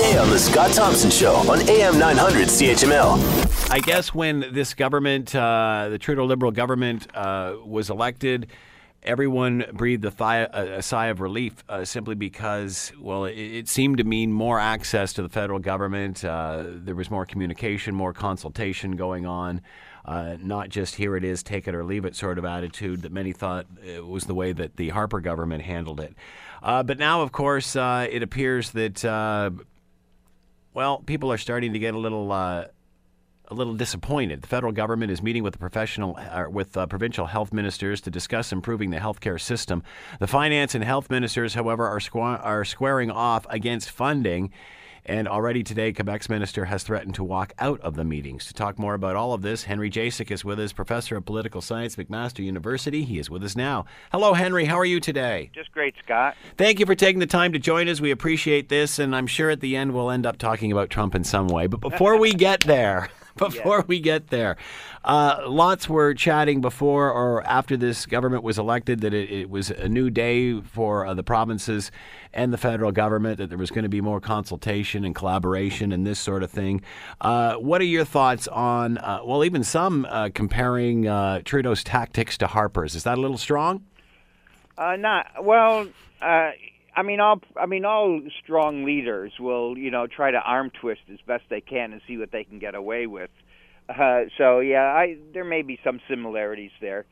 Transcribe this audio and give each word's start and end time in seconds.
weekday 0.00 0.18
on 0.18 0.30
The 0.30 0.38
Scott 0.38 0.72
Thompson 0.72 1.10
Show 1.10 1.34
on 1.50 1.60
AM 1.68 1.98
900 1.98 2.48
CHML. 2.48 3.70
I 3.70 3.80
guess 3.80 4.14
when 4.14 4.40
this 4.52 4.74
government, 4.74 5.34
uh, 5.34 5.88
the 5.90 5.98
Trudeau 5.98 6.24
Liberal 6.24 6.52
government, 6.52 7.06
uh, 7.14 7.56
was 7.64 7.90
elected, 7.90 8.48
everyone 9.02 9.64
breathed 9.72 10.04
a, 10.04 10.10
thigh, 10.10 10.38
a, 10.52 10.82
sigh 10.82 11.06
of 11.06 11.20
relief 11.20 11.64
uh, 11.68 11.84
simply 11.84 12.14
because, 12.14 12.92
well, 13.00 13.24
it, 13.24 13.34
it, 13.34 13.68
seemed 13.68 13.98
to 13.98 14.04
mean 14.04 14.32
more 14.32 14.58
access 14.58 15.12
to 15.14 15.22
the 15.22 15.28
federal 15.28 15.58
government. 15.58 16.24
Uh, 16.24 16.64
there 16.66 16.94
was 16.94 17.10
more 17.10 17.26
communication, 17.26 17.94
more 17.94 18.12
consultation 18.12 18.96
going 18.96 19.26
on. 19.26 19.60
Uh, 20.04 20.36
not 20.40 20.70
just 20.70 20.94
here 20.94 21.14
it 21.16 21.24
is, 21.24 21.42
take 21.42 21.68
it 21.68 21.74
or 21.74 21.84
leave 21.84 22.04
it 22.04 22.16
sort 22.16 22.38
of 22.38 22.44
attitude 22.44 23.02
that 23.02 23.12
many 23.12 23.32
thought 23.32 23.66
it 23.84 24.04
was 24.04 24.24
the 24.24 24.34
way 24.34 24.52
that 24.52 24.76
the 24.76 24.88
Harper 24.88 25.20
government 25.20 25.62
handled 25.62 26.00
it. 26.00 26.14
Uh, 26.62 26.82
but 26.82 26.98
now, 26.98 27.22
of 27.22 27.32
course, 27.32 27.76
uh, 27.76 28.06
it 28.10 28.22
appears 28.22 28.70
that, 28.70 29.04
uh, 29.04 29.50
well, 30.74 30.98
people 30.98 31.32
are 31.32 31.38
starting 31.38 31.72
to 31.72 31.78
get 31.78 31.94
a 31.94 31.98
little 31.98 32.30
uh, 32.32 32.66
a 33.48 33.54
little 33.54 33.74
disappointed. 33.74 34.42
The 34.42 34.48
federal 34.48 34.72
government 34.72 35.10
is 35.10 35.22
meeting 35.22 35.42
with 35.42 35.54
the 35.54 35.58
professional 35.58 36.16
uh, 36.16 36.44
with 36.48 36.76
uh, 36.76 36.86
provincial 36.86 37.26
health 37.26 37.52
ministers 37.52 38.00
to 38.02 38.10
discuss 38.10 38.52
improving 38.52 38.90
the 38.90 38.98
healthcare 38.98 39.40
system. 39.40 39.82
The 40.20 40.28
finance 40.28 40.74
and 40.74 40.84
health 40.84 41.10
ministers, 41.10 41.54
however, 41.54 41.86
are 41.86 41.98
squ- 41.98 42.44
are 42.44 42.64
squaring 42.64 43.10
off 43.10 43.46
against 43.50 43.90
funding. 43.90 44.52
And 45.04 45.26
already 45.26 45.62
today, 45.62 45.92
Quebec's 45.92 46.28
minister 46.28 46.66
has 46.66 46.82
threatened 46.82 47.14
to 47.16 47.24
walk 47.24 47.52
out 47.58 47.80
of 47.80 47.94
the 47.94 48.04
meetings. 48.04 48.46
To 48.46 48.54
talk 48.54 48.78
more 48.78 48.94
about 48.94 49.16
all 49.16 49.32
of 49.32 49.42
this, 49.42 49.64
Henry 49.64 49.90
Jacek 49.90 50.30
is 50.30 50.44
with 50.44 50.60
us, 50.60 50.72
professor 50.72 51.16
of 51.16 51.24
political 51.24 51.60
science, 51.60 51.96
McMaster 51.96 52.44
University. 52.44 53.04
He 53.04 53.18
is 53.18 53.30
with 53.30 53.42
us 53.42 53.56
now. 53.56 53.86
Hello, 54.12 54.34
Henry. 54.34 54.66
How 54.66 54.78
are 54.78 54.84
you 54.84 55.00
today? 55.00 55.50
Just 55.54 55.72
great, 55.72 55.94
Scott. 56.02 56.36
Thank 56.56 56.80
you 56.80 56.86
for 56.86 56.94
taking 56.94 57.20
the 57.20 57.26
time 57.26 57.52
to 57.52 57.58
join 57.58 57.88
us. 57.88 58.00
We 58.00 58.10
appreciate 58.10 58.68
this, 58.68 58.98
and 58.98 59.16
I'm 59.16 59.26
sure 59.26 59.50
at 59.50 59.60
the 59.60 59.76
end 59.76 59.92
we'll 59.92 60.10
end 60.10 60.26
up 60.26 60.38
talking 60.38 60.70
about 60.70 60.90
Trump 60.90 61.14
in 61.14 61.24
some 61.24 61.48
way. 61.48 61.66
But 61.66 61.80
before 61.80 62.18
we 62.18 62.32
get 62.32 62.60
there, 62.60 63.08
before 63.48 63.78
yeah. 63.78 63.84
we 63.86 64.00
get 64.00 64.28
there. 64.28 64.56
Uh, 65.02 65.40
lots 65.46 65.88
were 65.88 66.12
chatting 66.12 66.60
before 66.60 67.10
or 67.10 67.42
after 67.44 67.76
this 67.76 68.04
government 68.04 68.42
was 68.42 68.58
elected 68.58 69.00
that 69.00 69.14
it, 69.14 69.30
it 69.30 69.50
was 69.50 69.70
a 69.70 69.88
new 69.88 70.10
day 70.10 70.60
for 70.60 71.06
uh, 71.06 71.14
the 71.14 71.22
provinces 71.22 71.90
and 72.34 72.52
the 72.52 72.58
federal 72.58 72.92
government, 72.92 73.38
that 73.38 73.48
there 73.48 73.58
was 73.58 73.70
going 73.70 73.82
to 73.82 73.88
be 73.88 74.02
more 74.02 74.20
consultation 74.20 75.04
and 75.04 75.14
collaboration 75.14 75.90
and 75.90 76.06
this 76.06 76.18
sort 76.18 76.42
of 76.42 76.50
thing. 76.50 76.82
Uh, 77.20 77.54
what 77.54 77.80
are 77.80 77.84
your 77.84 78.04
thoughts 78.04 78.46
on, 78.48 78.98
uh, 78.98 79.20
well, 79.24 79.42
even 79.42 79.64
some 79.64 80.06
uh, 80.10 80.28
comparing 80.34 81.08
uh, 81.08 81.40
Trudeau's 81.44 81.82
tactics 81.82 82.36
to 82.38 82.46
Harper's? 82.46 82.94
Is 82.94 83.04
that 83.04 83.16
a 83.16 83.20
little 83.20 83.38
strong? 83.38 83.84
not, 84.78 85.44
well, 85.44 85.86
I 86.96 87.02
mean, 87.02 87.20
all 87.20 87.40
I 87.56 87.66
mean, 87.66 87.84
all 87.84 88.20
strong 88.42 88.84
leaders 88.84 89.32
will, 89.38 89.76
you 89.78 89.90
know, 89.90 90.06
try 90.06 90.30
to 90.30 90.38
arm 90.38 90.70
twist 90.80 91.02
as 91.12 91.18
best 91.26 91.44
they 91.48 91.60
can 91.60 91.92
and 91.92 92.00
see 92.06 92.16
what 92.16 92.32
they 92.32 92.44
can 92.44 92.58
get 92.58 92.74
away 92.74 93.06
with. 93.06 93.30
Uh, 93.88 94.24
so 94.38 94.60
yeah, 94.60 94.84
I 94.84 95.16
there 95.32 95.44
may 95.44 95.62
be 95.62 95.78
some 95.82 96.00
similarities 96.08 96.70
there, 96.80 97.06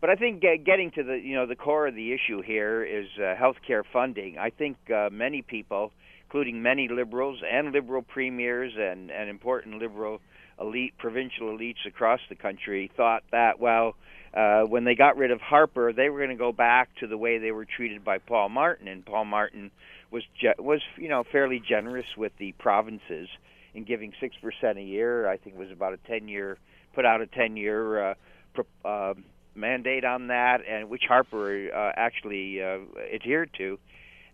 but 0.00 0.10
I 0.10 0.14
think 0.14 0.40
get, 0.40 0.64
getting 0.64 0.90
to 0.92 1.02
the 1.02 1.18
you 1.18 1.34
know 1.34 1.46
the 1.46 1.56
core 1.56 1.86
of 1.86 1.94
the 1.94 2.12
issue 2.12 2.42
here 2.42 2.84
is 2.84 3.06
uh, 3.18 3.34
healthcare 3.34 3.82
funding. 3.92 4.38
I 4.38 4.50
think 4.50 4.76
uh, 4.94 5.08
many 5.10 5.42
people, 5.42 5.92
including 6.24 6.62
many 6.62 6.88
liberals 6.88 7.40
and 7.50 7.72
liberal 7.72 8.02
premiers 8.02 8.72
and 8.76 9.10
and 9.10 9.30
important 9.30 9.78
liberal 9.78 10.20
elite 10.60 10.94
provincial 10.98 11.56
elites 11.56 11.86
across 11.86 12.20
the 12.28 12.34
country, 12.34 12.90
thought 12.96 13.22
that 13.30 13.60
well 13.60 13.94
uh, 14.34 14.62
when 14.62 14.84
they 14.84 14.94
got 14.94 15.16
rid 15.16 15.30
of 15.30 15.40
Harper, 15.40 15.92
they 15.92 16.08
were 16.10 16.18
going 16.18 16.30
to 16.30 16.36
go 16.36 16.52
back 16.52 16.88
to 17.00 17.06
the 17.06 17.16
way 17.16 17.38
they 17.38 17.50
were 17.50 17.64
treated 17.64 18.04
by 18.04 18.18
Paul 18.18 18.50
Martin, 18.50 18.86
and 18.88 19.04
Paul 19.04 19.24
Martin 19.24 19.70
was 20.10 20.22
ge- 20.38 20.58
was 20.58 20.80
you 20.96 21.08
know 21.08 21.24
fairly 21.24 21.60
generous 21.66 22.06
with 22.16 22.32
the 22.38 22.52
provinces 22.52 23.28
in 23.74 23.84
giving 23.84 24.12
six 24.20 24.36
percent 24.36 24.78
a 24.78 24.82
year. 24.82 25.28
I 25.28 25.36
think 25.36 25.56
it 25.56 25.58
was 25.58 25.70
about 25.70 25.92
a 25.94 25.98
ten 26.08 26.28
year 26.28 26.58
put 26.94 27.04
out 27.04 27.20
a 27.20 27.26
ten 27.26 27.56
year 27.56 28.10
uh, 28.10 28.14
pro- 28.54 28.90
uh, 28.90 29.14
mandate 29.54 30.04
on 30.04 30.28
that, 30.28 30.60
and 30.68 30.88
which 30.88 31.04
Harper 31.08 31.70
uh, 31.74 31.92
actually 31.96 32.62
uh, 32.62 32.78
adhered 33.12 33.50
to. 33.58 33.78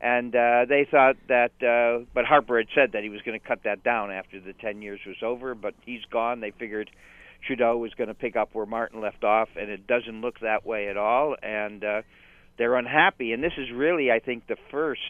And 0.04 0.36
uh, 0.36 0.66
they 0.68 0.86
thought 0.90 1.16
that, 1.28 1.52
uh, 1.62 2.04
but 2.12 2.26
Harper 2.26 2.58
had 2.58 2.66
said 2.74 2.92
that 2.92 3.02
he 3.02 3.08
was 3.08 3.22
going 3.22 3.40
to 3.40 3.46
cut 3.46 3.60
that 3.64 3.82
down 3.82 4.10
after 4.10 4.38
the 4.38 4.52
10 4.52 4.82
years 4.82 5.00
was 5.06 5.16
over, 5.22 5.54
but 5.54 5.72
he's 5.86 6.02
gone. 6.10 6.40
They 6.40 6.50
figured 6.50 6.90
Trudeau 7.46 7.78
was 7.78 7.94
going 7.94 8.08
to 8.08 8.14
pick 8.14 8.36
up 8.36 8.50
where 8.52 8.66
Martin 8.66 9.00
left 9.00 9.24
off, 9.24 9.48
and 9.58 9.70
it 9.70 9.86
doesn't 9.86 10.20
look 10.20 10.40
that 10.40 10.66
way 10.66 10.88
at 10.88 10.98
all. 10.98 11.36
And 11.42 11.82
uh, 11.82 12.02
they're 12.58 12.76
unhappy. 12.76 13.32
And 13.32 13.42
this 13.42 13.54
is 13.56 13.68
really, 13.72 14.10
I 14.10 14.18
think, 14.18 14.46
the 14.46 14.58
first 14.70 15.00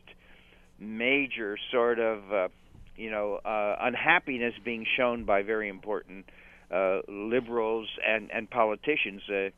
major 0.79 1.59
sort 1.73 1.99
of, 1.99 2.33
uh, 2.33 2.49
you 2.97 3.11
know, 3.11 3.41
uh, 3.45 3.75
unhappiness 3.81 4.55
being 4.65 4.87
shown 4.97 5.25
by 5.25 5.43
very 5.43 5.69
important 5.69 6.27
uh, 6.71 7.01
liberals 7.09 7.89
and 8.07 8.31
and 8.33 8.49
politicians. 8.49 9.23
Uh, 9.29 9.51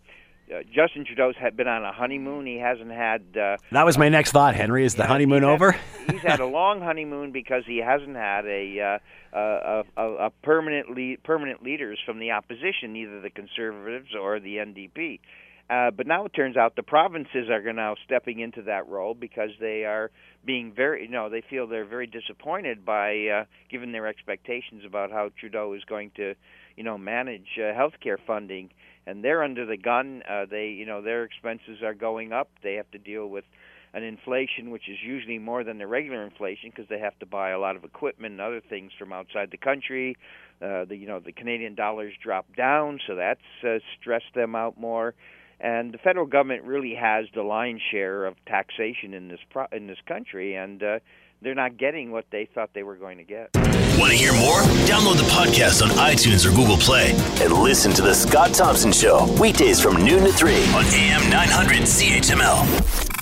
uh, 0.55 0.63
Justin 0.73 1.05
Trudeau's 1.05 1.35
had 1.39 1.57
been 1.57 1.69
on 1.69 1.85
a 1.85 1.93
honeymoon. 1.93 2.47
He 2.47 2.59
hasn't 2.59 2.91
had. 2.91 3.23
Uh, 3.37 3.57
that 3.73 3.85
was 3.85 3.99
my 3.99 4.09
next 4.09 4.33
thought, 4.33 4.55
Henry. 4.55 4.85
Is 4.85 4.95
the 4.95 5.03
know, 5.03 5.09
honeymoon 5.09 5.43
he's 5.43 5.49
over? 5.49 5.73
Had, 5.73 6.11
he's 6.13 6.23
had 6.23 6.41
a 6.41 6.47
long 6.47 6.81
honeymoon 6.81 7.33
because 7.33 7.65
he 7.67 7.79
hasn't 7.79 8.17
had 8.17 8.47
a 8.47 8.81
uh, 8.81 9.39
a, 9.39 9.85
a, 9.97 10.13
a 10.27 10.31
permanent 10.43 10.91
lead, 10.91 11.23
permanent 11.23 11.63
leaders 11.63 11.99
from 12.05 12.19
the 12.19 12.31
opposition, 12.31 12.97
either 12.97 13.21
the 13.21 13.31
Conservatives 13.31 14.15
or 14.15 14.41
the 14.41 14.57
NDP. 14.57 15.21
Uh, 15.69 15.91
but 15.91 16.07
now 16.07 16.25
it 16.25 16.33
turns 16.33 16.57
out 16.57 16.77
the 16.77 16.83
provinces 16.83 17.49
are 17.51 17.73
now 17.73 17.97
stepping 18.05 18.39
into 18.39 18.63
that 18.63 18.89
role 18.89 19.15
because 19.15 19.51
they 19.61 19.85
are 19.85 20.13
being 20.45 20.73
very, 20.73 21.03
you 21.03 21.11
know, 21.11 21.29
they 21.29 21.43
feel 21.51 21.67
they're 21.67 21.85
very 21.85 22.07
disappointed 22.07 22.85
by, 22.85 23.27
uh, 23.27 23.45
given 23.69 23.91
their 23.91 24.07
expectations 24.07 24.85
about 24.87 25.11
how 25.11 25.31
Trudeau 25.41 25.73
is 25.73 25.83
going 25.85 26.13
to, 26.17 26.35
you 26.77 26.85
know, 26.85 26.97
manage 26.97 27.59
uh, 27.59 27.75
healthcare 27.75 28.17
funding 28.25 28.71
and 29.07 29.25
they're 29.25 29.43
under 29.43 29.67
the 29.67 29.77
gun. 29.77 30.23
Uh, 30.29 30.47
they, 30.49 30.69
you 30.69 30.87
know, 30.87 31.03
their 31.03 31.25
expenses 31.25 31.83
are 31.83 31.95
going 31.95 32.33
up. 32.33 32.49
They 32.63 32.75
have 32.75 32.91
to 32.93 32.99
deal 32.99 33.27
with 33.27 33.45
an 33.93 34.03
inflation 34.03 34.71
which 34.71 34.89
is 34.89 34.99
usually 35.03 35.39
more 35.39 35.65
than 35.65 35.79
the 35.79 35.87
regular 35.87 36.23
inflation 36.23 36.71
because 36.71 36.89
they 36.89 36.99
have 36.99 37.19
to 37.19 37.27
buy 37.27 37.51
a 37.51 37.59
lot 37.59 37.77
of 37.77 37.85
equipment 37.85 38.33
and 38.33 38.41
other 38.41 38.61
things 38.61 38.93
from 38.99 39.13
outside 39.13 39.51
the 39.51 39.57
country. 39.57 40.17
Uh, 40.61 40.85
the, 40.85 40.97
you 40.97 41.07
know, 41.07 41.19
the 41.19 41.33
Canadian 41.33 41.75
dollars 41.75 42.13
dropped 42.23 42.55
down, 42.57 43.01
so 43.07 43.17
that's 43.17 43.41
uh, 43.65 43.79
stressed 44.01 44.35
them 44.35 44.55
out 44.55 44.79
more. 44.79 45.15
And 45.61 45.93
the 45.93 45.99
federal 45.99 46.27
government 46.27 46.65
really 46.65 46.95
has 46.95 47.27
the 47.35 47.43
lion's 47.43 47.81
share 47.91 48.27
of 48.27 48.35
taxation 48.47 49.15
in 49.15 49.29
this 49.29 49.41
pro- 49.51 49.67
in 49.73 49.87
this 49.87 49.99
country, 50.07 50.55
and 50.55 50.83
uh, 50.83 50.99
they're 51.41 51.55
not 51.55 51.77
getting 51.79 52.11
what 52.11 52.27
they 52.31 52.49
thought 52.55 52.71
they 52.75 52.83
were 52.83 52.97
going 52.97 53.19
to 53.19 53.25
get. 53.25 53.51
Want 53.99 54.13
to 54.13 54.19
hear 54.19 54.33
more? 54.35 54.61
Download 54.85 55.17
the 55.17 55.29
podcast 55.33 55.83
on 55.83 55.89
iTunes 55.97 56.45
or 56.45 56.55
Google 56.55 56.77
Play 56.77 57.13
and 57.43 57.53
listen 57.53 57.93
to 57.93 58.03
The 58.03 58.15
Scott 58.15 58.53
Thompson 58.53 58.93
Show 58.93 59.27
weekdays 59.41 59.81
from 59.81 59.97
noon 60.05 60.25
to 60.25 60.33
3 60.33 60.53
on 60.75 60.85
AM 60.85 61.31
900 61.31 61.83
CHML. 61.83 63.16